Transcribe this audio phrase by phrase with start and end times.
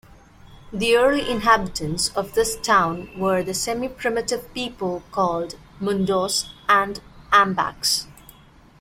[0.73, 6.99] The early inhabitants of this town were the semi-primitive people called "Mundos" and
[7.31, 8.07] "Ambaks".